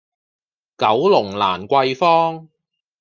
[0.79, 2.49] 九龍蘭桂坊